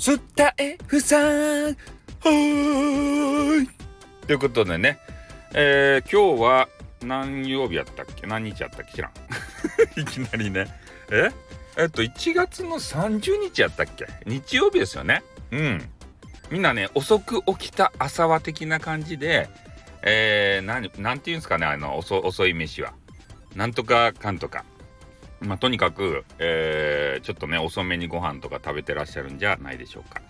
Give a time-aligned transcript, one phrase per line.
[0.00, 3.68] スタエフさんはーい
[4.26, 4.98] ということでね、
[5.52, 6.68] えー、今日は
[7.02, 8.26] 何曜日やったっけ？
[8.26, 8.94] 何日やったっけ？
[8.94, 9.12] 知らん。
[10.00, 10.74] いきなりね。
[11.10, 11.28] え？
[11.76, 14.06] えっと、1月の30日やったっけ？
[14.24, 15.22] 日曜日ですよね。
[15.50, 15.86] うん。
[16.50, 19.50] みんなね、遅く起きた朝は的な感じで、
[20.00, 22.94] えー、何、なんて言うんですかね、あの、遅遅い飯は。
[23.54, 24.64] なんとかかんとか。
[25.40, 30.20] まあ、とにかく、えー、ちょっとね、遅めにご飯とか食べてらっしゃるんじゃないでしょうか。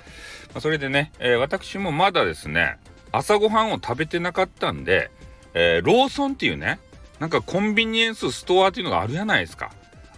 [0.49, 2.79] まあ、それでね、えー、私もまだですね、
[3.13, 5.11] 朝ごはんを食べてなかったんで、
[5.55, 6.79] えー、ローソンっていうね、
[7.19, 9.73] なんかコンビニエンスストアっていうのがあるじゃないですか。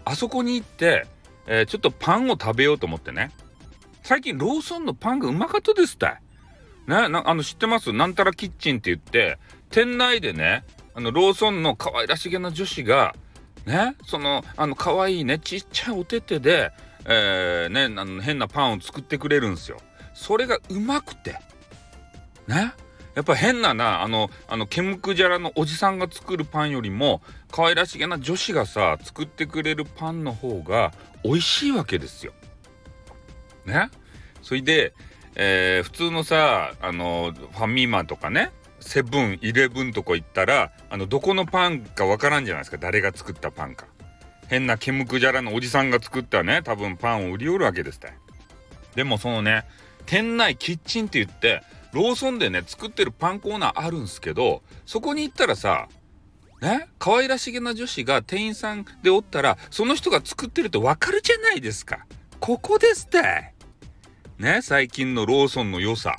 [0.05, 1.07] あそこに行って、
[1.47, 3.31] え、ちょっとパンを食べようと思ってね。
[4.03, 6.07] 最近ローソンのパンがうまかったですって
[6.87, 7.93] ね、あの知ってます？
[7.93, 9.39] なんたらキッチンって言って
[9.71, 10.65] 店内でね
[10.95, 13.15] あのローソンの可愛らしげな女子が
[13.67, 16.73] ねそのあの可愛いねちっちゃいお手手で、
[17.07, 19.79] えー、ねあの変なパンを作ってくれるんですよ。
[20.15, 21.39] それがうまくて
[22.47, 22.75] ね
[23.15, 32.33] やっぱ変ななあのあのケムクジャラのおじさんが作るパンよりも可愛らしげな女子がさ作ってくれるパンの方が美味しいわけですよ。
[33.67, 33.91] ね
[34.43, 34.95] それで、
[35.35, 38.51] えー、普通のさあのファミマとかね
[38.83, 42.79] セブンイレブンとこ行ったらあのどこのパンかわからんじゃないですか。
[42.79, 43.87] 誰が作ったパンか。
[44.49, 48.13] 変なケムクジャラのおじさんが作ったね多分パンを売り寄るわけですって。
[48.95, 49.65] でもそのね
[50.05, 55.89] 店内キッチンって言ってローソンでね作ってるパンコーナーあるんすけどそこに行ったらさ
[56.61, 62.07] ね可愛らしげな女子が店員さんでおったらその人が作ってるってわかるじゃないですか。
[62.41, 63.55] ここですって。
[64.39, 66.19] ね最近のローソンの良さ。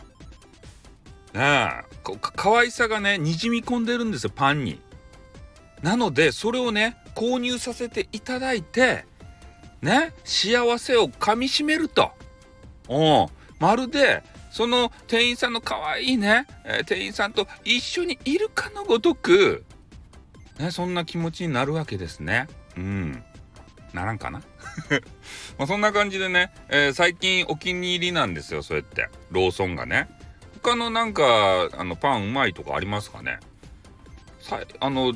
[1.33, 1.92] ねえ。
[2.03, 4.79] 可愛さがねにじみ込んでるんですよパンに。
[5.81, 9.05] なのでそれをね購入させていただいて
[9.81, 12.11] ね幸せをかみしめると。
[12.89, 13.27] うん。
[13.59, 19.63] まるでその店員さんの可愛いね、えー、店員さんと一緒にいるかのごとく
[20.59, 22.47] ねそんな気持ちになるわけですね。
[22.77, 23.23] うん。
[23.93, 24.41] ならんかな？
[25.57, 29.09] まそんな感じでね、えー、最近お気に入りなんですよそうやって。
[29.31, 30.09] ローソンがね。
[30.63, 33.39] 他のなんかあのパンうまいとかありますかね？
[34.39, 35.13] さあの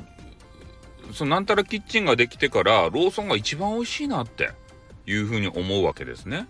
[1.13, 4.51] そのなんたらキッチンができてからローソンが一番美味しいなって
[5.05, 6.47] いうふうに思うわけですね。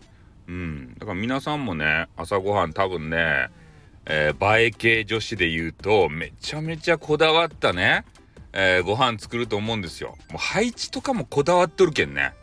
[0.48, 0.96] うん。
[0.98, 3.50] だから皆さんもね、朝ごはん多分ね、
[4.06, 8.04] えー、映え系女子で言うと、めちゃめちゃこだわったね、
[8.54, 10.16] えー、ご飯作ると思うんですよ。
[10.32, 12.34] もう配置とかもこだわっとるけんね。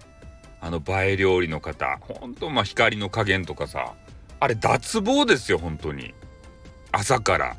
[0.60, 1.98] あの映え料理の方。
[2.00, 3.94] ほんと、まあ光の加減とかさ。
[4.38, 6.14] あれ脱帽ですよ、本当に。
[6.94, 7.56] 朝から。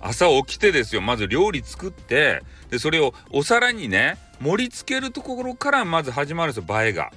[0.00, 1.00] 朝起きてですよ。
[1.00, 6.82] まず料理作ってでそれをお皿にね盛り付けるところからまず始まるんですよ。
[6.82, 7.10] 映えが。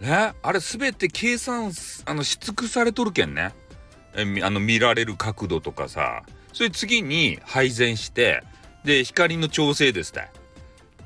[0.00, 0.34] ね？
[0.42, 1.72] あれ全て計算
[2.04, 3.54] あのし尽くされとるけんね。
[4.14, 6.22] えあの見られる角度とかさ。
[6.52, 8.42] それ次に配膳して
[8.84, 10.28] で光の調整ですって。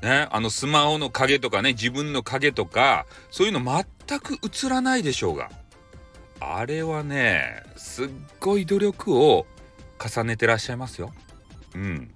[0.04, 0.26] ね？
[0.32, 5.50] あのスマホの影とかね自分の影とかそういうの全く映らないでしょうが。
[6.42, 8.08] あれはねすっ
[8.40, 9.46] ごい努力を
[9.98, 11.12] 重ねてらっしゃいますよ。
[11.74, 12.10] うん。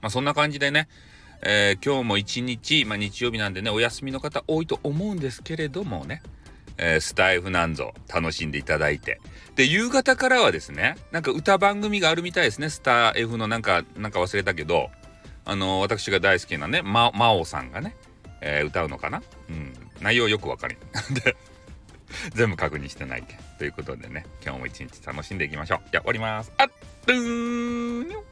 [0.00, 0.88] まあそんな感じでね、
[1.42, 6.22] えー、今日も一日、まあ日曜日なんでね、お休みの方多いと思うんですけれどもね、
[6.78, 9.20] えー、スタイフなんぞ楽しんでいただいて。
[9.56, 14.90] で、夕方からはですね、なんか歌番組があるみたいですね、スター F のなんか、なんか忘れたけど、
[15.44, 17.94] あのー、私が大好きなね、ま、真央さんがね、
[18.40, 19.22] え、歌うのかな？
[19.48, 19.72] うん。
[20.00, 20.76] 内容よくわかり。
[21.24, 21.36] で、
[22.34, 23.36] 全部確認してないけ。
[23.58, 25.78] ということでね、今日も一日楽しんでいきましょう。
[25.90, 26.52] じゃあ終わります。
[26.58, 26.66] あっ、
[27.06, 28.23] とーにょ